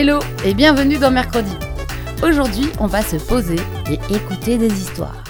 [0.00, 1.50] Hello et bienvenue dans Mercredi.
[2.22, 3.56] Aujourd'hui, on va se poser
[3.90, 5.24] et écouter des histoires.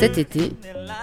[0.00, 0.52] Cet été,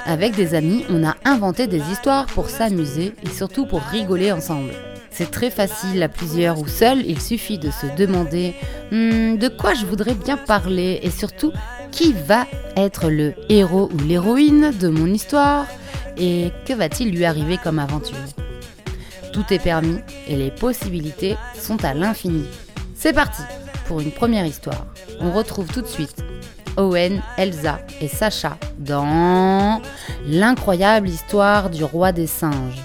[0.04, 4.74] avec des amis, on a inventé des histoires pour s'amuser et surtout pour rigoler ensemble.
[5.10, 8.56] C'est très facile à plusieurs ou seul, il suffit de se demander
[8.92, 11.54] Hmm, de quoi je voudrais bien parler et surtout
[11.92, 15.66] qui va être le héros ou l'héroïne de mon histoire
[16.18, 18.18] et que va-t-il lui arriver comme aventure?
[19.34, 22.46] Tout est permis et les possibilités sont à l'infini.
[22.96, 23.42] C'est parti
[23.88, 24.86] pour une première histoire.
[25.20, 26.24] On retrouve tout de suite
[26.78, 29.82] Owen, Elsa et Sacha dans
[30.28, 32.82] l'incroyable histoire du roi des singes.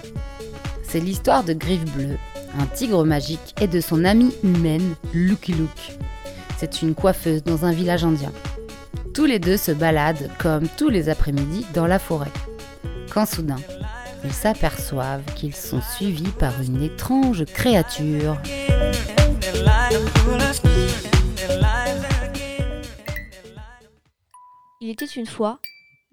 [0.82, 2.16] C'est l'histoire de Griffe Bleu,
[2.58, 5.98] un tigre magique et de son amie humaine, Lucky Luke.
[6.58, 8.32] C'est une coiffeuse dans un village indien.
[9.16, 12.30] Tous les deux se baladent, comme tous les après-midi, dans la forêt.
[13.10, 13.56] Quand soudain,
[14.22, 18.36] ils s'aperçoivent qu'ils sont suivis par une étrange créature.
[24.82, 25.60] Il était une fois,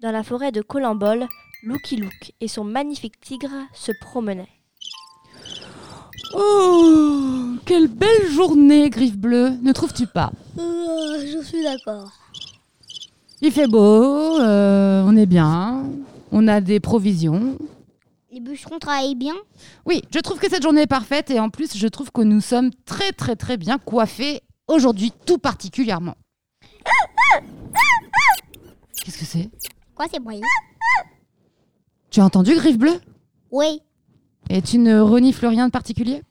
[0.00, 1.26] dans la forêt de Colimbol,
[1.62, 4.48] Lucky Luke et son magnifique tigre se promenaient.
[6.32, 10.32] Oh, quelle belle journée, Griffe Bleu, ne trouves-tu pas?
[10.56, 12.10] Je suis d'accord.
[13.40, 15.84] Il fait beau, euh, on est bien,
[16.32, 17.58] on a des provisions.
[18.32, 19.34] Les bûcherons travaillent bien?
[19.86, 22.40] Oui, je trouve que cette journée est parfaite et en plus, je trouve que nous
[22.40, 26.14] sommes très très très bien coiffés aujourd'hui, tout particulièrement.
[29.04, 29.50] Qu'est-ce que c'est?
[29.94, 30.40] Quoi, c'est bruit?
[32.10, 32.98] Tu as entendu, Griffe Bleu
[33.50, 33.82] Oui.
[34.48, 36.22] Et tu ne renifles rien de particulier?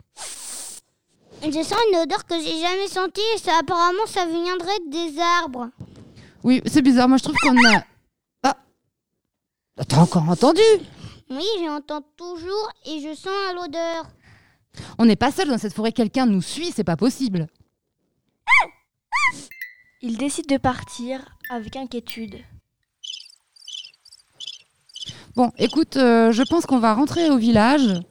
[1.44, 5.70] Je sens une odeur que j'ai jamais sentie et ça, apparemment, ça viendrait des arbres.
[6.44, 7.84] Oui, c'est bizarre, moi je trouve qu'on a...
[8.44, 8.58] Ah
[9.88, 10.62] T'as encore entendu?
[11.30, 14.06] Oui, j'entends toujours et je sens à l'odeur.
[14.98, 17.48] On n'est pas seul dans cette forêt, quelqu'un nous suit, c'est pas possible.
[20.02, 22.36] Ils décident de partir avec inquiétude.
[25.36, 28.02] Bon, écoute, euh, je pense qu'on va rentrer au village.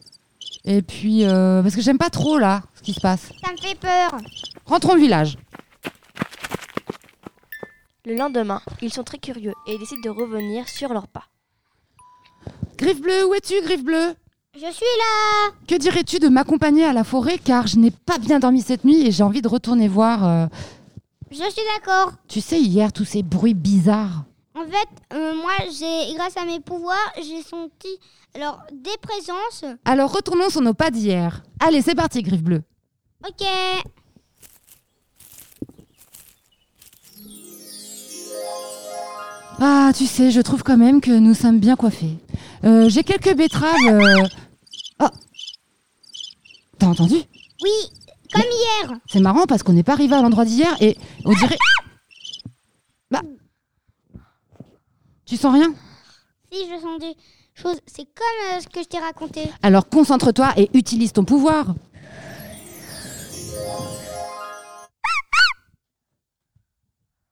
[0.64, 3.30] Et puis, euh, parce que j'aime pas trop là, ce qui se passe.
[3.44, 4.16] Ça me fait peur.
[4.64, 5.36] Rentrons au village.
[8.04, 11.24] Le lendemain, ils sont très curieux et décident de revenir sur leurs pas.
[12.76, 14.14] Griffe bleue, où es-tu, Griffe bleue?
[14.54, 15.52] Je suis là.
[15.68, 17.38] Que dirais-tu de m'accompagner à la forêt?
[17.38, 20.26] Car je n'ai pas bien dormi cette nuit et j'ai envie de retourner voir.
[20.26, 20.46] euh,
[21.30, 22.12] Je suis d'accord.
[22.28, 24.24] tu sais, hier, tous ces bruits bizarres.
[24.54, 27.88] En fait, euh, moi, j'ai, grâce à mes pouvoirs, j'ai senti
[28.34, 29.64] alors des présences.
[29.84, 31.42] Alors retournons sur nos pas d'hier.
[31.60, 32.62] Allez, c'est parti, Griffe bleue.
[33.26, 33.46] Ok.
[39.64, 42.18] Ah, tu sais, je trouve quand même que nous sommes bien coiffés.
[42.64, 43.76] Euh, j'ai quelques betteraves.
[43.86, 44.26] euh,
[45.00, 45.06] Oh
[46.80, 47.14] T'as entendu?
[47.14, 47.70] Oui,
[48.34, 48.98] comme hier.
[49.06, 51.58] C'est marrant parce qu'on n'est pas arrivé à l'endroit d'hier et on dirait.
[53.08, 53.20] Bah.
[55.26, 55.72] Tu sens rien?
[56.50, 57.14] Si je sens des
[57.54, 59.42] choses, c'est comme euh, ce que je t'ai raconté.
[59.62, 61.66] Alors concentre-toi et utilise ton pouvoir.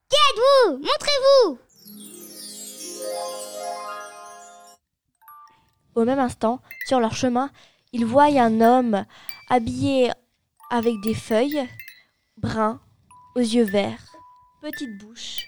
[0.08, 0.76] Qui êtes-vous?
[0.78, 1.58] Montrez-vous.
[5.94, 7.50] Au même instant, sur leur chemin,
[7.92, 9.04] ils voient un homme
[9.48, 10.10] habillé
[10.70, 11.68] avec des feuilles,
[12.36, 12.80] brun,
[13.34, 14.04] aux yeux verts,
[14.62, 15.46] petite bouche.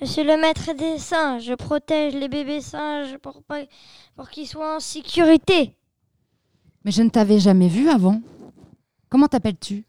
[0.00, 1.44] Je suis le maître des singes.
[1.44, 3.66] Je protège les bébés singes pour, pas-
[4.16, 5.76] pour qu'ils soient en sécurité.
[6.84, 8.20] Mais je ne t'avais jamais vu avant.
[9.08, 9.84] Comment t'appelles-tu?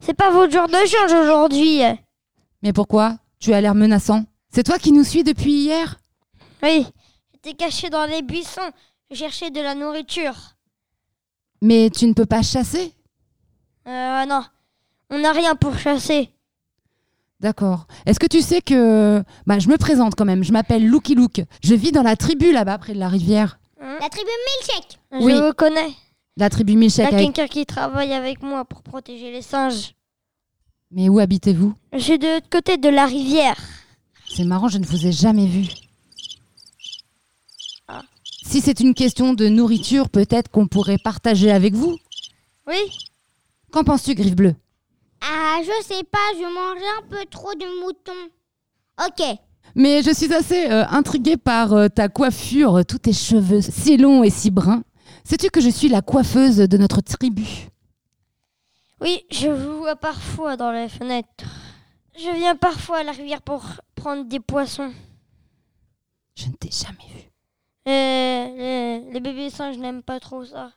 [0.00, 1.80] C'est pas votre jour de change aujourd'hui.
[2.62, 3.18] Mais pourquoi?
[3.40, 4.24] Tu as l'air menaçant.
[4.50, 5.96] C'est toi qui nous suis depuis hier?
[6.62, 6.86] Oui,
[7.32, 8.60] j'étais caché dans les buissons.
[9.10, 10.34] Je cherchais de la nourriture.
[11.62, 12.92] Mais tu ne peux pas chasser?
[13.88, 14.42] Euh, non.
[15.10, 16.30] On n'a rien pour chasser.
[17.40, 17.86] D'accord.
[18.04, 19.24] Est-ce que tu sais que...
[19.46, 20.44] Bah, je me présente quand même.
[20.44, 21.40] Je m'appelle Lucky Luke.
[21.64, 23.58] Je vis dans la tribu là-bas, près de la rivière.
[23.80, 24.28] La tribu.
[25.12, 25.32] Oui.
[25.34, 25.90] Je vous connais.
[26.36, 27.06] La tribu Il y Milchek.
[27.06, 29.94] a avec- quelqu'un qui travaille avec moi pour protéger les singes.
[30.90, 31.74] Mais où habitez-vous?
[31.92, 33.56] Je suis de l'autre côté de la rivière.
[34.28, 35.66] C'est marrant, je ne vous ai jamais vu.
[37.88, 38.02] Ah.
[38.44, 41.96] Si c'est une question de nourriture, peut-être qu'on pourrait partager avec vous.
[42.66, 42.76] Oui,
[43.70, 44.54] Qu'en penses-tu, Griffe Bleue?
[45.20, 48.12] Ah, je sais pas, je mangeais un peu trop de mouton.
[49.06, 49.24] Ok.
[49.76, 54.24] Mais je suis assez euh, intriguée par euh, ta coiffure, tous tes cheveux si longs
[54.24, 54.82] et si bruns.
[55.22, 57.68] Sais-tu que je suis la coiffeuse de notre tribu?
[59.00, 61.44] Oui, je vous vois parfois dans les fenêtres.
[62.16, 63.62] Je viens parfois à la rivière pour
[63.94, 64.92] prendre des poissons.
[66.36, 67.22] Je ne t'ai jamais vu.
[67.88, 70.72] Euh, les, les bébés singes n'aiment pas trop ça.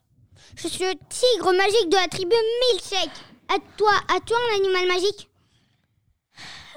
[0.55, 2.35] Je suis le tigre magique de la tribu
[2.71, 3.11] Milkshake.
[3.49, 5.29] À toi, à toi un animal magique?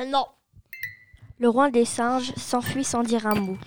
[0.06, 0.26] Non.
[1.38, 3.58] Le roi des singes s'enfuit sans dire un mot.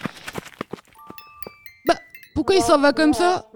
[2.36, 3.50] Pourquoi il s'en va comme ça?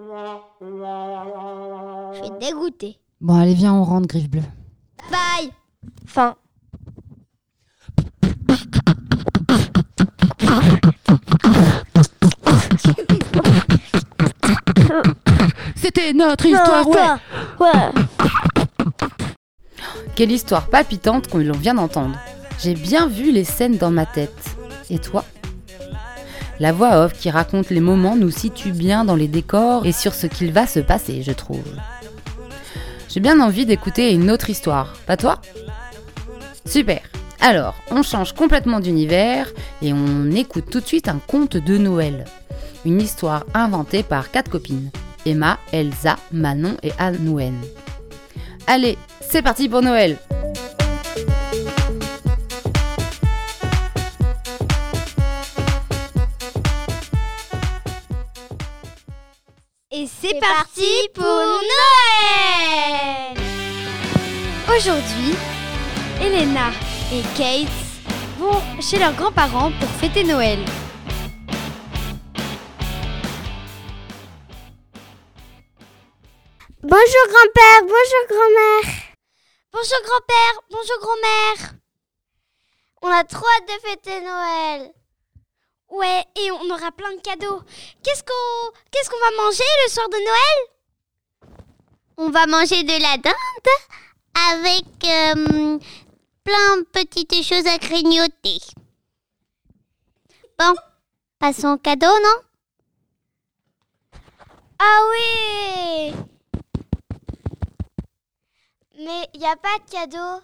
[0.61, 2.99] Je suis dégoûtée.
[3.23, 4.41] Bon, allez, viens, on rentre, Griffe Bleue.
[5.09, 5.49] Bye
[6.05, 6.35] Fin.
[15.77, 16.97] C'était notre histoire, ouais
[17.61, 17.91] Ouais.
[20.15, 22.19] Quelle histoire palpitante qu'on l'on vient d'entendre.
[22.61, 24.57] J'ai bien vu les scènes dans ma tête.
[24.89, 25.23] Et toi?
[26.59, 30.13] La voix off qui raconte les moments nous situe bien dans les décors et sur
[30.13, 31.63] ce qu'il va se passer, je trouve.
[33.13, 35.39] J'ai bien envie d'écouter une autre histoire, pas toi?
[36.65, 36.99] Super
[37.41, 42.25] Alors, on change complètement d'univers et on écoute tout de suite un conte de Noël.
[42.85, 44.89] Une histoire inventée par quatre copines.
[45.27, 47.61] Emma, Elsa, Manon et Anouane.
[48.65, 50.17] Allez, c'est parti pour Noël
[59.95, 61.67] Et c'est parti pour Noël
[64.67, 65.35] Aujourd'hui,
[66.19, 66.71] Elena
[67.11, 67.67] et Kate
[68.39, 70.57] vont chez leurs grands-parents pour fêter Noël.
[76.81, 78.93] Bonjour grand-père, bonjour grand-mère.
[79.73, 81.73] Bonjour grand-père, bonjour grand-mère.
[83.03, 84.91] On a trop hâte de fêter Noël.
[85.93, 87.61] Ouais, et on aura plein de cadeaux.
[88.01, 91.55] Qu'est-ce qu'on qu'est-ce va manger le soir de Noël?
[92.17, 93.35] On va manger de la dinde
[94.49, 95.77] avec euh,
[96.43, 98.57] plein de petites choses à grignoter.
[100.57, 100.73] Bon,
[101.37, 102.39] passons au cadeau, non?
[104.79, 106.13] Ah oui
[108.97, 110.41] Mais il n'y a pas de cadeau.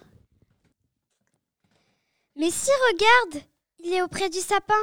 [2.36, 3.44] Mais si regarde,
[3.80, 4.78] il est auprès du sapin.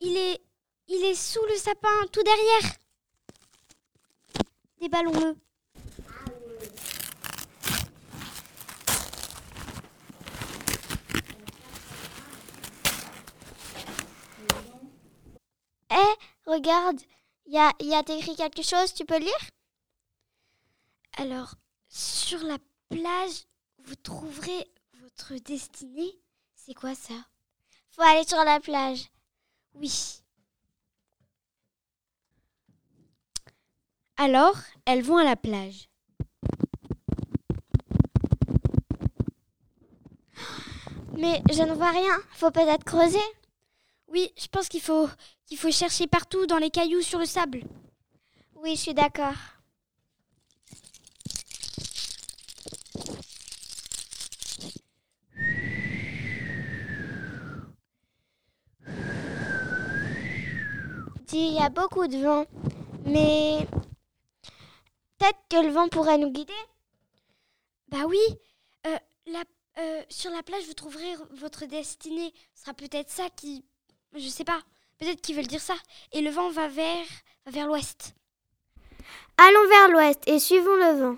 [0.00, 0.40] Il est
[0.90, 2.76] il est sous le sapin tout derrière.
[4.80, 5.36] Déballons-le.
[15.90, 17.00] Eh, regarde,
[17.46, 19.32] il y a écrit quelque chose, tu peux lire?
[21.18, 21.54] Alors,
[21.88, 22.58] sur la
[22.88, 23.44] plage,
[23.84, 24.70] vous trouverez
[25.02, 26.18] votre destinée.
[26.54, 27.14] C'est quoi ça?
[27.90, 29.08] Faut aller sur la plage.
[29.80, 30.22] Oui.
[34.16, 35.88] Alors, elles vont à la plage.
[41.16, 43.18] Mais je ne vois rien, faut peut-être creuser.
[44.08, 45.08] Oui, je pense qu'il faut
[45.46, 47.62] qu'il faut chercher partout dans les cailloux sur le sable.
[48.56, 49.57] Oui, je suis d'accord.
[61.32, 62.46] Il y a beaucoup de vent,
[63.04, 63.66] mais
[65.18, 66.52] peut-être que le vent pourrait nous guider.
[67.88, 68.18] Bah oui.
[68.86, 68.98] euh,
[69.78, 72.32] euh, sur la plage, vous trouverez votre destinée.
[72.54, 73.64] Ce sera peut-être ça qui,
[74.14, 74.60] je sais pas.
[74.98, 75.76] Peut-être qu'ils veulent dire ça.
[76.12, 77.06] Et le vent va vers
[77.44, 78.14] va vers l'ouest.
[79.36, 81.16] Allons vers l'ouest et suivons le vent.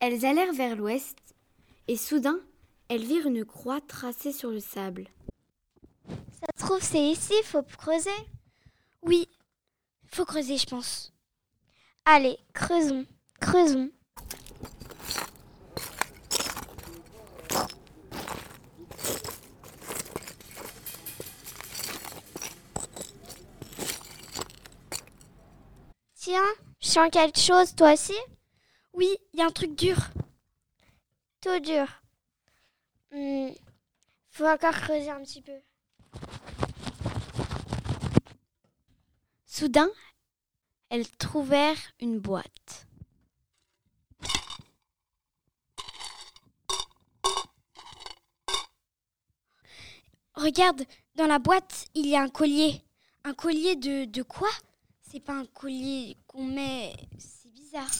[0.00, 1.16] Elles allèrent vers l'ouest,
[1.88, 2.38] et soudain,
[2.88, 5.08] elles virent une croix tracée sur le sable.
[6.08, 8.10] Ça se trouve, c'est ici, faut creuser.
[9.02, 9.28] Oui,
[10.06, 11.12] faut creuser, je pense.
[12.04, 13.04] Allez, creusons,
[13.40, 13.90] creusons.
[26.14, 26.42] Tiens,
[26.80, 28.16] je sens quelque chose, toi aussi?
[28.92, 29.96] Oui, il y a un truc dur.
[31.40, 31.86] Tout dur.
[33.12, 33.54] Il
[34.30, 35.58] faut encore creuser un petit peu.
[39.46, 39.88] Soudain,
[40.90, 42.86] elles trouvèrent une boîte.
[50.34, 50.84] Regarde,
[51.14, 52.82] dans la boîte, il y a un collier.
[53.24, 54.50] Un collier de, de quoi?
[55.00, 56.94] C'est pas un collier qu'on met.
[57.18, 57.90] C'est bizarre.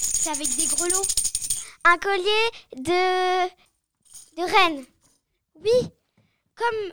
[0.00, 1.06] C'est avec des grelots.
[1.84, 3.48] Un collier de
[4.38, 4.86] de reine.
[5.56, 5.90] Oui,
[6.54, 6.92] comme,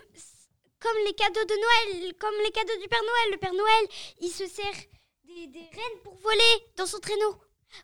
[0.80, 3.32] comme les cadeaux de Noël, comme les cadeaux du Père Noël.
[3.32, 3.88] Le Père Noël,
[4.22, 4.74] il se sert
[5.26, 7.36] des, des rennes pour voler dans son traîneau.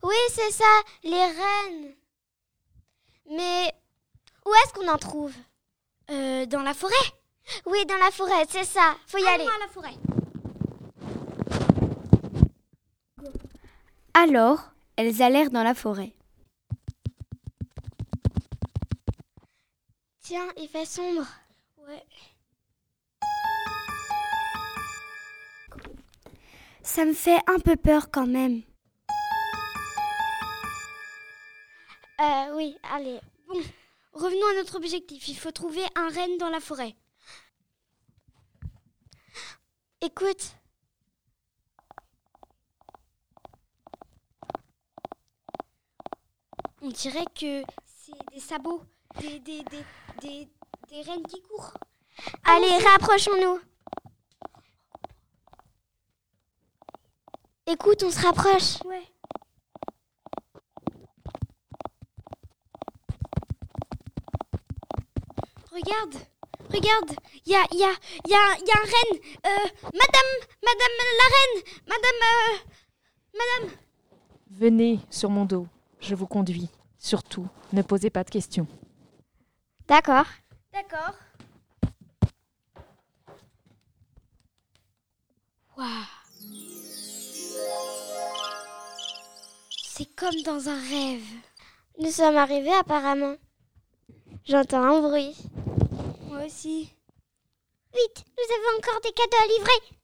[0.01, 1.95] Oui, c'est ça, les reines.
[3.29, 3.71] Mais
[4.45, 5.33] où est-ce qu'on en trouve?
[6.09, 6.95] Euh, dans la forêt.
[7.65, 8.95] Oui, dans la forêt, c'est ça.
[9.07, 9.43] Faut y aller.
[9.43, 9.95] Allons à la forêt.
[14.13, 14.59] Alors,
[14.97, 16.13] elles allèrent dans la forêt.
[20.31, 21.27] Tiens, il fait sombre.
[21.79, 22.05] Ouais.
[26.81, 28.61] Ça me fait un peu peur quand même.
[32.21, 33.19] Euh, oui, allez.
[34.13, 35.27] Revenons à notre objectif.
[35.27, 36.95] Il faut trouver un renne dans la forêt.
[39.99, 40.55] Écoute,
[46.83, 48.81] On dirait que c'est des sabots,
[49.19, 49.85] des, des, des,
[50.21, 50.49] des,
[50.89, 51.73] des rennes qui courent.
[52.45, 53.59] allez, rapprochons-nous.
[57.67, 58.83] Écoute, on se rapproche.
[58.85, 59.07] Ouais.
[65.71, 66.15] Regarde,
[66.69, 67.15] regarde,
[67.45, 67.93] il y a, y, a,
[68.27, 69.19] y, a, y a un renne.
[69.45, 72.57] Euh, madame, madame la reine, madame, euh,
[73.33, 73.77] madame.
[74.49, 75.67] Venez sur mon dos,
[76.01, 76.69] je vous conduis.
[76.97, 78.67] Surtout, ne posez pas de questions.
[79.91, 80.25] D'accord.
[80.71, 81.15] D'accord.
[85.75, 85.87] Waouh.
[89.83, 91.25] C'est comme dans un rêve.
[91.99, 93.35] Nous sommes arrivés apparemment.
[94.45, 95.35] J'entends un bruit.
[96.29, 96.95] Moi aussi.
[97.93, 99.97] Vite, nous avons encore des cadeaux à livrer.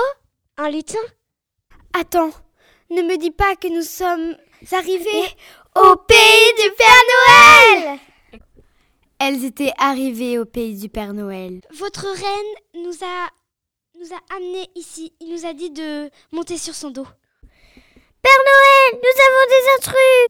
[0.00, 0.14] Oh,
[0.58, 0.98] un lutin.
[1.94, 2.32] Attends,
[2.90, 4.36] ne me dis pas que nous sommes
[4.70, 5.34] arrivés.
[5.76, 8.00] Au pays du Père Noël
[9.26, 11.62] Elles étaient arrivées au pays du Père Noël.
[11.78, 13.30] Votre reine nous a
[13.98, 15.14] nous a amenés ici.
[15.18, 17.06] Il nous a dit de monter sur son dos.
[18.20, 20.28] Père Noël, nous avons des intrus.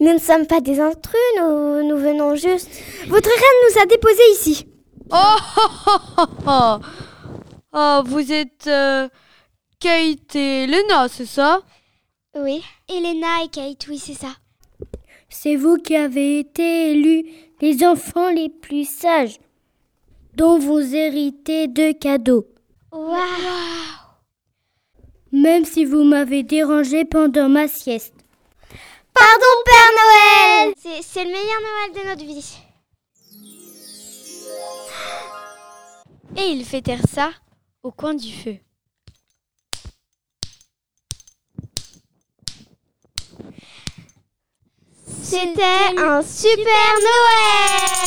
[0.00, 2.70] Nous ne sommes pas des intrus, nous, nous venons juste.
[3.08, 4.66] Votre reine nous a déposés ici.
[5.10, 6.78] Oh, oh, oh, oh, oh.
[7.74, 9.06] Ah, vous êtes euh,
[9.80, 11.60] Kate et Lena, c'est ça?
[12.34, 12.64] Oui.
[12.88, 14.30] Elena et Kate, oui, c'est ça.
[15.36, 17.24] C'est vous qui avez été élus
[17.60, 19.40] les enfants les plus sages,
[20.36, 22.46] dont vous héritez de cadeaux.
[22.92, 23.18] Waouh
[25.32, 28.14] Même si vous m'avez dérangé pendant ma sieste.
[29.12, 32.58] Pardon, Père Noël C'est le meilleur Noël de notre vie.
[36.36, 37.32] Et ils fêtèrent ça
[37.82, 38.63] au coin du feu.
[45.34, 46.62] C'était un super
[47.02, 48.04] Noël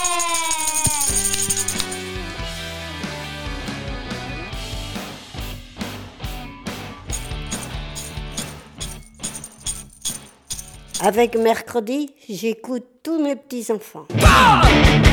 [11.02, 14.06] Avec mercredi, j'écoute tous mes petits-enfants.
[14.10, 15.07] Come,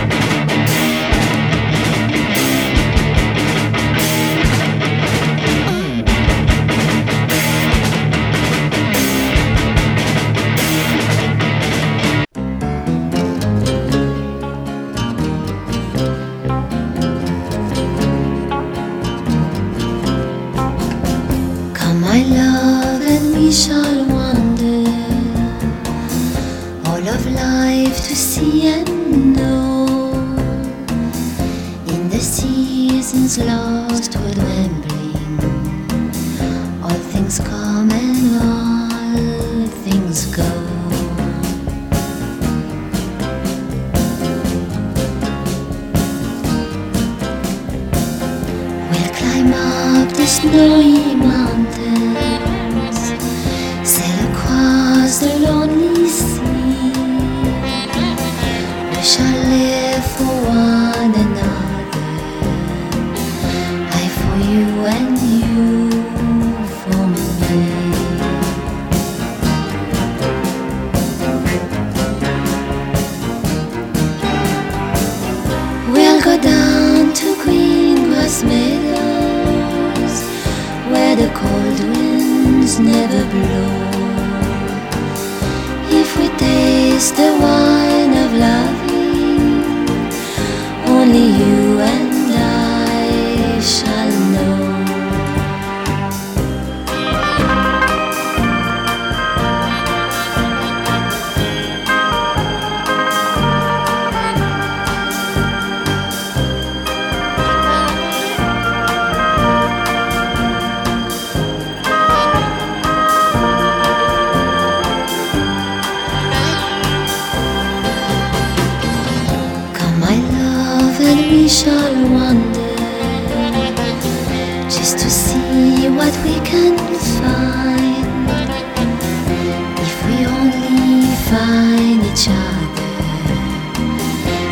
[131.35, 132.93] find each other,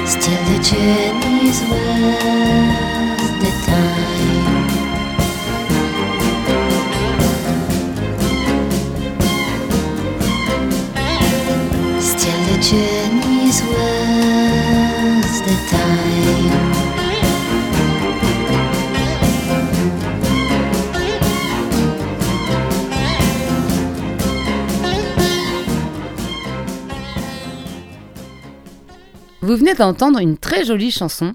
[0.05, 4.32] still the journey is worth the time.
[29.53, 31.35] Vous venez d'entendre une très jolie chanson,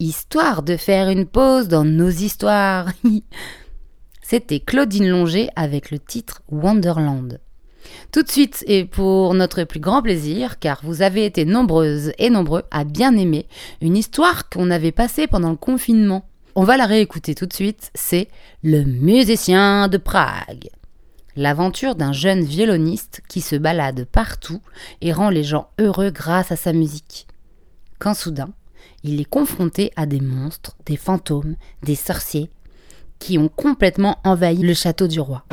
[0.00, 2.88] histoire de faire une pause dans nos histoires.
[4.20, 7.38] C'était Claudine Longer avec le titre Wonderland.
[8.10, 12.30] Tout de suite, et pour notre plus grand plaisir, car vous avez été nombreuses et
[12.30, 13.46] nombreux à bien aimer
[13.80, 16.24] une histoire qu'on avait passée pendant le confinement.
[16.56, 18.26] On va la réécouter tout de suite, c'est
[18.64, 20.68] Le musicien de Prague.
[21.36, 24.60] L'aventure d'un jeune violoniste qui se balade partout
[25.00, 27.28] et rend les gens heureux grâce à sa musique.
[28.02, 28.48] Quand soudain,
[29.04, 31.54] il est confronté à des monstres, des fantômes,
[31.84, 32.50] des sorciers,
[33.20, 35.44] qui ont complètement envahi le château du roi.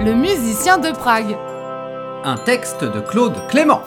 [0.00, 1.34] Le musicien de Prague.
[2.22, 3.80] Un texte de Claude Clément.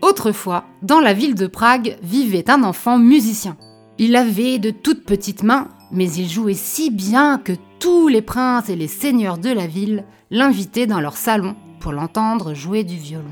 [0.00, 3.58] Autrefois, dans la ville de Prague, vivait un enfant musicien.
[3.98, 8.70] Il avait de toutes petites mains, mais il jouait si bien que tous les princes
[8.70, 13.24] et les seigneurs de la ville l'invitaient dans leur salon pour l'entendre jouer du violon.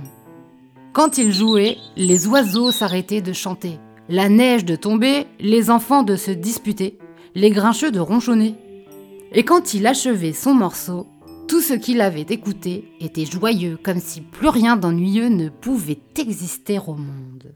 [0.92, 6.16] Quand il jouait, les oiseaux s'arrêtaient de chanter, la neige de tomber, les enfants de
[6.16, 6.98] se disputer,
[7.34, 8.56] les grincheux de ronchonner.
[9.32, 11.06] Et quand il achevait son morceau,
[11.46, 16.78] tout ce qu'il avait écouté était joyeux, comme si plus rien d'ennuyeux ne pouvait exister
[16.78, 17.54] au monde.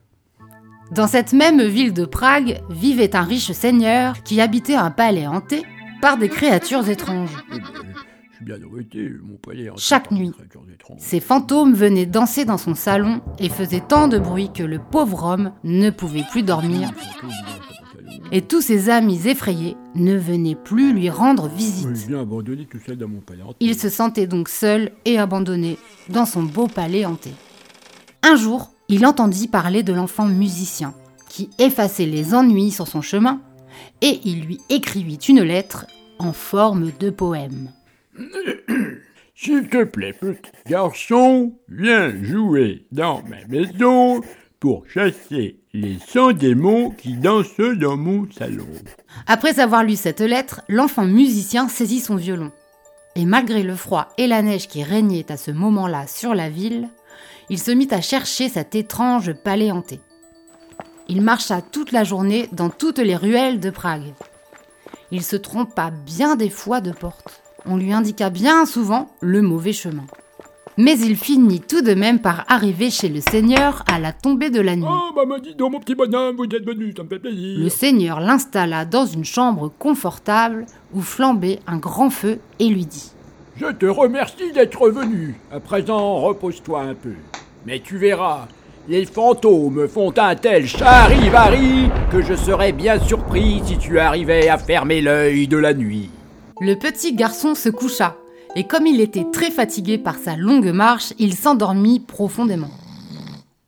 [0.93, 5.63] Dans cette même ville de Prague vivait un riche seigneur qui habitait un palais hanté
[6.03, 7.37] par des créatures étranges.
[9.77, 10.33] Chaque nuit,
[10.99, 15.25] ces fantômes venaient danser dans son salon et faisaient tant de bruit que le pauvre
[15.25, 16.91] homme ne pouvait plus dormir.
[18.31, 21.89] Et tous ses amis effrayés ne venaient plus lui rendre visite.
[23.61, 25.79] Il se sentait donc seul et abandonné
[26.09, 27.31] dans son beau palais hanté.
[28.23, 30.95] Un jour, il entendit parler de l'enfant musicien
[31.29, 33.41] qui effaçait les ennuis sur son chemin
[34.01, 35.87] et il lui écrivit une lettre
[36.19, 37.71] en forme de poème.
[39.35, 44.21] S'il te plaît, petit garçon, viens jouer dans ma maison
[44.61, 48.69] pour chasser les 100 démons qui dansent dans mon salon.
[49.27, 52.53] Après avoir lu cette lettre, l'enfant musicien saisit son violon.
[53.17, 56.89] Et malgré le froid et la neige qui régnaient à ce moment-là sur la ville,
[57.51, 59.71] il se mit à chercher cet étrange palais.
[61.09, 64.15] Il marcha toute la journée dans toutes les ruelles de Prague.
[65.11, 67.42] Il se trompa bien des fois de porte.
[67.67, 70.05] On lui indiqua bien souvent le mauvais chemin.
[70.79, 74.61] Mais il finit tout de même par arriver chez le seigneur à la tombée de
[74.61, 74.87] la nuit.
[74.89, 77.59] Oh, bah, me dis donc, mon petit bonhomme, vous êtes venu, ça me fait plaisir.
[77.59, 83.13] Le seigneur l'installa dans une chambre confortable où flambait un grand feu et lui dit
[83.57, 85.39] Je te remercie d'être venu.
[85.53, 87.15] À présent, repose-toi un peu.
[87.67, 88.49] Mais tu verras,
[88.89, 94.57] les fantômes font un tel charivari que je serais bien surpris si tu arrivais à
[94.57, 96.11] fermer l'œil de la nuit.
[96.61, 98.17] Le petit garçon se coucha,
[98.55, 102.71] et comme il était très fatigué par sa longue marche, il s'endormit profondément.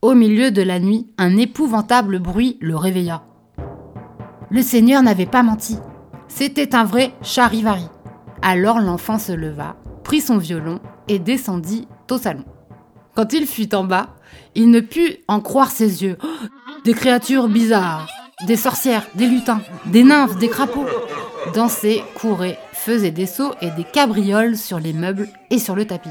[0.03, 3.23] Au milieu de la nuit, un épouvantable bruit le réveilla.
[4.51, 5.79] Le Seigneur n'avait pas menti.
[6.29, 7.89] C'était un vrai charivari.
[8.43, 12.45] Alors l'enfant se leva, prit son violon et descendit au salon.
[13.15, 14.11] Quand il fut en bas,
[14.55, 16.19] il ne put en croire ses yeux.
[16.23, 16.47] Oh,
[16.85, 18.09] des créatures bizarres,
[18.47, 20.87] des sorcières, des lutins, des nymphes, des crapauds
[21.53, 26.11] dansaient, couraient, faisaient des sauts et des cabrioles sur les meubles et sur le tapis.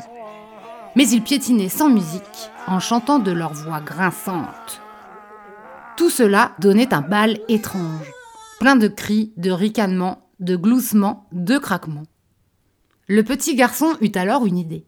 [0.95, 4.81] Mais ils piétinaient sans musique, en chantant de leur voix grinçante.
[5.97, 8.11] Tout cela donnait un bal étrange,
[8.59, 12.05] plein de cris, de ricanements, de gloussements, de craquements.
[13.07, 14.85] Le petit garçon eut alors une idée.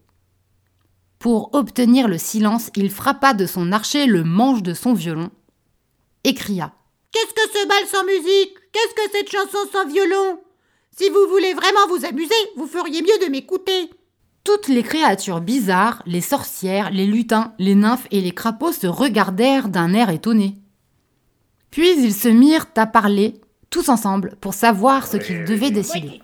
[1.18, 5.30] Pour obtenir le silence, il frappa de son archet le manche de son violon
[6.24, 6.72] et cria
[7.12, 8.58] Qu'est-ce que ce bal sans musique?
[8.76, 10.38] Qu'est-ce que cette chanson sans violon?
[10.94, 13.88] Si vous voulez vraiment vous amuser, vous feriez mieux de m'écouter.
[14.44, 19.70] Toutes les créatures bizarres, les sorcières, les lutins, les nymphes et les crapauds se regardèrent
[19.70, 20.56] d'un air étonné.
[21.70, 26.20] Puis ils se mirent à parler, tous ensemble, pour savoir ce qu'ils devaient décider.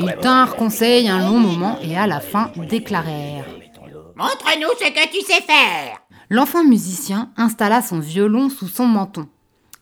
[0.00, 3.46] Ils tinrent conseil un long moment et à la fin déclarèrent
[4.16, 6.02] Montre-nous ce que tu sais faire.
[6.28, 9.28] L'enfant musicien installa son violon sous son menton.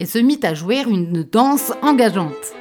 [0.00, 2.54] Et se mit à jouer une danse engageante.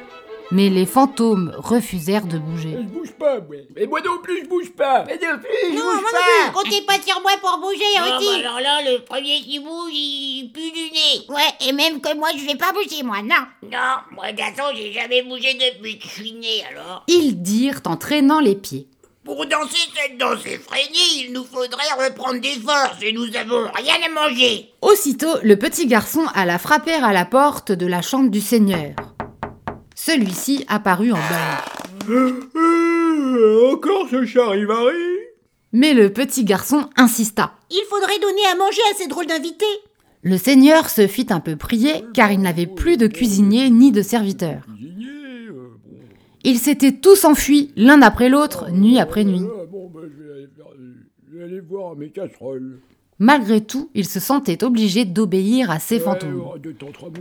[0.52, 2.76] Mais les fantômes refusèrent de bouger.
[2.76, 3.54] Je bouge pas, moi.
[3.76, 5.04] Et moi non plus, je bouge pas.
[5.06, 6.18] Mais non plus, je Non, bouge moi pas.
[6.18, 6.70] non plus.
[6.70, 8.26] Comptez pas sur moi pour bouger aussi.
[8.42, 11.24] bah alors là, le premier qui bouge, il pue du nez.
[11.28, 13.46] Ouais, et même que moi, je vais pas bouger, moi, non.
[13.62, 17.04] Non, moi, garçon, j'ai jamais bougé depuis que je suis né, alors.
[17.06, 18.88] Ils dirent en traînant les pieds.
[19.30, 23.94] Pour danser cette danse effrénée, il nous faudrait reprendre des forces et nous avons rien
[24.04, 24.72] à manger.
[24.82, 28.96] Aussitôt, le petit garçon alla frapper à la porte de la chambre du seigneur.
[29.94, 31.64] Celui-ci apparut en bas.
[32.08, 34.96] Euh, encore ce charivari?
[35.72, 37.52] Mais le petit garçon insista.
[37.70, 39.64] Il faudrait donner à manger à ces drôles d'invités.
[40.22, 44.02] Le seigneur se fit un peu prier car il n'avait plus de cuisinier ni de
[44.02, 44.62] serviteur.
[46.44, 49.42] Ils s'étaient tous enfuis l'un après l'autre, nuit après nuit.
[53.22, 56.32] Malgré tout, il se sentait obligé d'obéir à ses fantômes.
[56.32, 56.54] Mouvements,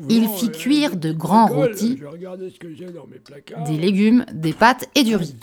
[0.09, 1.99] Il fit euh, cuire de grands rôtis,
[3.67, 5.35] des légumes, des pâtes et du riz.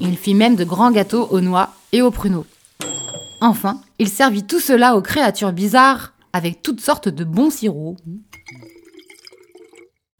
[0.00, 2.44] Il fit même de grands gâteaux aux noix et aux pruneaux.
[3.40, 7.96] Enfin, il servit tout cela aux créatures bizarres avec toutes sortes de bons sirops.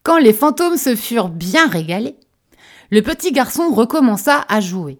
[0.03, 2.17] Quand les fantômes se furent bien régalés,
[2.91, 4.99] le petit garçon recommença à jouer.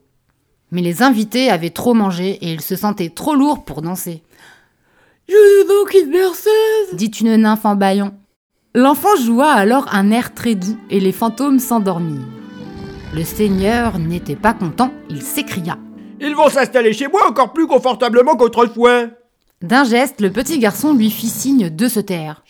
[0.71, 4.23] Mais les invités avaient trop mangé et ils se sentaient trop lourds pour danser.
[5.29, 8.13] Je donc une berceuse, dit une nymphe en bâillant.
[8.75, 12.27] L'enfant joua alors un air très doux et les fantômes s'endormirent.
[13.15, 15.79] Le seigneur n'était pas content, il s'écria.
[16.21, 19.07] Ils vont s'installer chez moi encore plus confortablement qu'autrefois.
[19.63, 22.43] D'un geste, le petit garçon lui fit signe de se taire.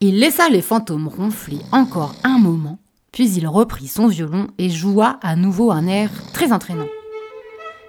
[0.00, 2.79] Il laissa les fantômes ronfler encore un moment,
[3.12, 6.88] puis il reprit son violon et joua à nouveau un air très entraînant.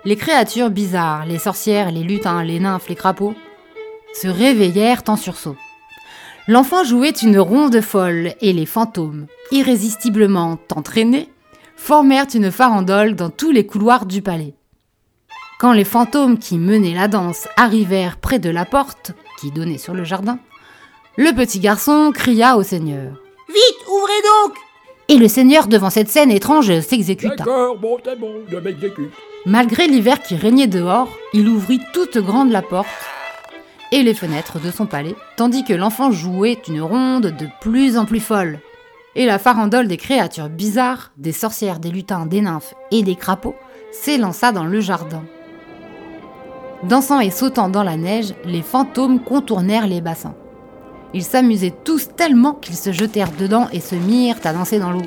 [0.03, 3.35] Les créatures bizarres, les sorcières, les lutins, les nymphes, les crapauds,
[4.19, 5.55] se réveillèrent en sursaut.
[6.47, 11.29] L'enfant jouait une ronde folle et les fantômes, irrésistiblement entraînés,
[11.75, 14.55] formèrent une farandole dans tous les couloirs du palais.
[15.59, 19.93] Quand les fantômes qui menaient la danse arrivèrent près de la porte qui donnait sur
[19.93, 20.39] le jardin,
[21.17, 23.21] le petit garçon cria au seigneur.
[23.47, 24.57] Vite, ouvrez donc
[25.11, 27.43] Et le seigneur, devant cette scène étrange, s'exécuta.
[27.43, 27.97] Bon, bon.
[29.45, 32.87] Malgré l'hiver qui régnait dehors, il ouvrit toute grande la porte
[33.91, 38.05] et les fenêtres de son palais, tandis que l'enfant jouait une ronde de plus en
[38.05, 38.59] plus folle.
[39.15, 43.55] Et la farandole des créatures bizarres, des sorcières, des lutins, des nymphes et des crapauds,
[43.91, 45.25] s'élança dans le jardin.
[46.83, 50.35] Dansant et sautant dans la neige, les fantômes contournèrent les bassins.
[51.13, 55.01] Ils s'amusaient tous tellement qu'ils se jetèrent dedans et se mirent à danser dans l'eau.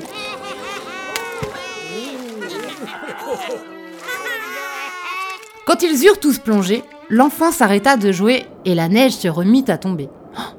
[5.65, 9.77] Quand ils eurent tous plongé, l'enfant s'arrêta de jouer et la neige se remit à
[9.77, 10.09] tomber.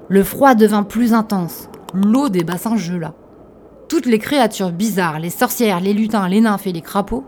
[0.08, 3.14] Le froid devint plus intense, l'eau des bassins gela.
[3.88, 7.24] Toutes les créatures bizarres, les sorcières, les lutins, les nymphes et les crapauds,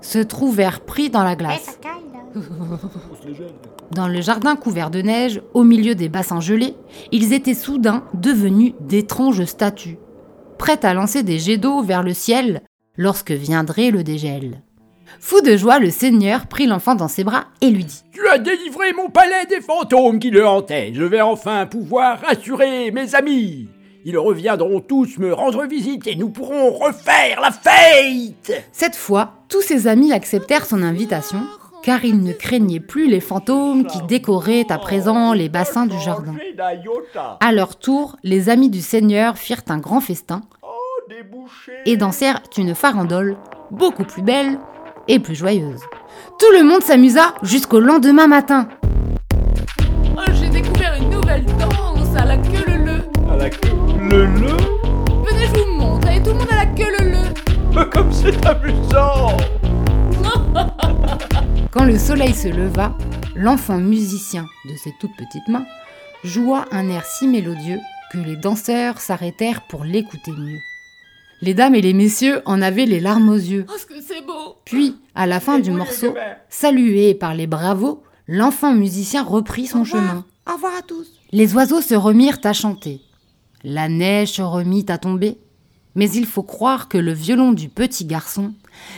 [0.00, 1.78] se trouvèrent pris dans la glace.
[3.92, 6.74] Dans le jardin couvert de neige, au milieu des bassins gelés,
[7.12, 9.98] ils étaient soudain devenus d'étranges statues,
[10.58, 12.62] prêtes à lancer des jets d'eau vers le ciel
[12.96, 14.62] lorsque viendrait le dégel.
[15.18, 18.38] Fou de joie, le seigneur prit l'enfant dans ses bras et lui dit Tu as
[18.38, 20.92] délivré mon palais des fantômes qui le hantaient.
[20.94, 23.68] Je vais enfin pouvoir rassurer mes amis.
[24.04, 28.64] Ils reviendront tous me rendre visite et nous pourrons refaire la fête.
[28.72, 31.40] Cette fois, tous ses amis acceptèrent son invitation,
[31.82, 36.34] car ils ne craignaient plus les fantômes qui décoraient à présent les bassins du jardin.
[37.40, 40.42] À leur tour, les amis du seigneur firent un grand festin
[41.86, 43.36] et dansèrent une farandole
[43.70, 44.58] beaucoup plus belle
[45.08, 45.80] et plus joyeuse.
[46.38, 48.68] Tout le monde s'amusa jusqu'au lendemain matin.
[50.16, 53.32] Oh, j'ai découvert une nouvelle danse à la queue le le.
[53.32, 56.08] À la queue le le Venez, je vous montre.
[56.08, 57.84] Allez, tout le monde à la queue le le.
[57.90, 59.36] Comme c'est amusant
[61.72, 62.98] Quand le soleil se leva,
[63.36, 65.66] l'enfant musicien de ses toutes petites mains
[66.24, 67.78] joua un air si mélodieux
[68.10, 70.58] que les danseurs s'arrêtèrent pour l'écouter mieux.
[71.42, 73.66] Les dames et les messieurs en avaient les larmes aux yeux.
[73.68, 74.56] Oh, ce que c'est beau.
[74.64, 76.12] Puis, à la fin du morceau,
[76.48, 80.24] salué par les bravos, l'enfant musicien reprit son chemin.
[80.50, 81.06] Au revoir à tous.
[81.30, 83.00] Les oiseaux se remirent à chanter.
[83.62, 85.38] La neige se remit à tomber.
[85.94, 88.54] Mais il faut croire que le violon du petit garçon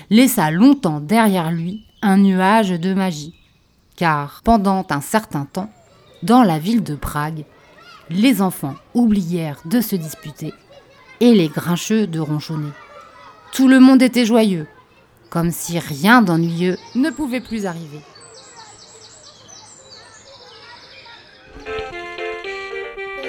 [0.08, 3.34] laissa longtemps derrière lui un nuage de magie.
[3.96, 5.70] Car pendant un certain temps,
[6.22, 7.44] dans la ville de Prague,
[8.10, 10.52] les enfants oublièrent de se disputer
[11.20, 12.72] et les grincheux de ronchonner.
[13.52, 14.66] Tout le monde était joyeux,
[15.30, 18.00] comme si rien d'ennuyeux ne pouvait plus arriver.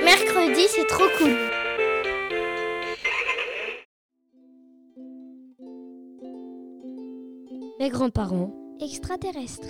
[0.03, 1.36] Mercredi, c'est trop cool.
[7.79, 9.67] Mes grands-parents Extraterrestre.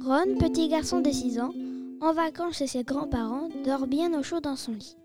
[0.00, 1.52] Ron, petit garçon de 6 ans,
[2.00, 4.96] en vacances chez ses grands-parents, dort bien au chaud dans son lit.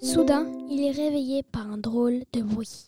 [0.00, 2.86] Soudain, il est réveillé par un drôle de bruit.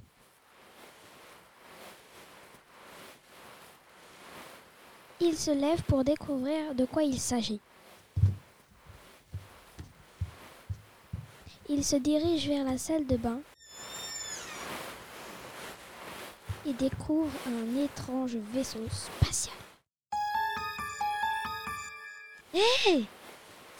[5.20, 7.60] Il se lève pour découvrir de quoi il s'agit.
[11.68, 13.40] Il se dirige vers la salle de bain
[16.68, 19.54] et découvre un étrange vaisseau spatial.
[22.54, 23.04] Hé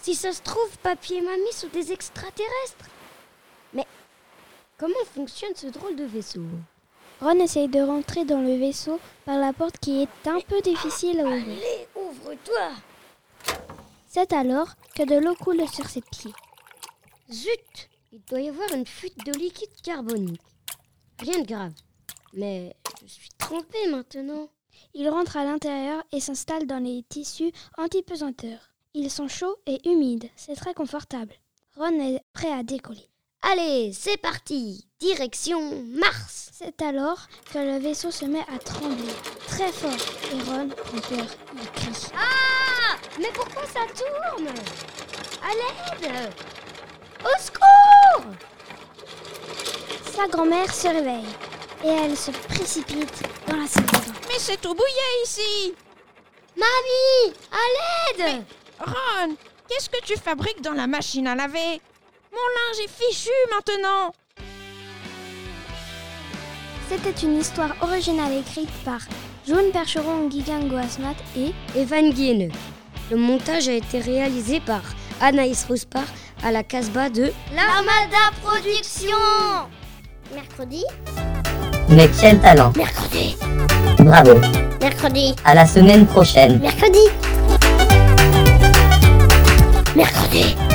[0.00, 2.88] Si ça se trouve, papy et mamie sont des extraterrestres.
[3.74, 3.86] Mais
[4.78, 6.42] comment fonctionne ce drôle de vaisseau?
[7.20, 11.20] Ron essaye de rentrer dans le vaisseau par la porte qui est un peu difficile
[11.20, 11.42] à ouvrir.
[11.42, 12.70] Allez, ouvre-toi
[14.06, 16.32] C'est alors que de l'eau coule sur ses pieds.
[17.30, 20.40] Zut Il doit y avoir une fuite de liquide carbonique.
[21.18, 21.72] Rien de grave.
[22.32, 24.48] Mais je suis trempé maintenant.
[24.94, 28.58] Il rentre à l'intérieur et s'installe dans les tissus anti-pesanteur.
[28.94, 31.34] Ils sont chauds et humides, c'est très confortable.
[31.76, 33.08] Ron est prêt à décoller.
[33.42, 39.12] Allez, c'est parti Direction Mars C'est alors que le vaisseau se met à trembler
[39.46, 41.26] très fort et Ron prend peur.
[41.54, 42.12] Il crie.
[42.14, 44.48] Ah Mais pourquoi ça tourne?
[45.40, 46.32] À l'aide
[47.22, 48.32] Au secours
[50.16, 51.47] Sa grand-mère se réveille
[51.84, 54.18] et elle se précipite dans la salle de bain.
[54.28, 55.74] Mais c'est tout bouillé ici.
[56.56, 58.44] Mamie À l'aide.
[58.80, 59.34] Ron,
[59.68, 61.80] qu'est-ce que tu fabriques dans la machine à laver?
[62.32, 64.12] Mon linge est fichu maintenant.
[66.88, 69.00] C'était une histoire originale écrite par
[69.46, 72.50] Jaune Percheron Guigango Asmat et Evan Guienne.
[73.10, 74.82] Le montage a été réalisé par
[75.20, 76.04] Anaïs Rospar
[76.42, 79.16] à la Casbah de L'Armada Production.
[80.34, 80.84] Mercredi
[81.90, 82.72] Mais quel talent.
[82.76, 83.36] Mercredi.
[83.98, 84.40] Bravo.
[84.80, 85.34] Mercredi.
[85.44, 86.60] À la semaine prochaine.
[86.60, 86.98] Mercredi.
[89.96, 90.67] Mercredi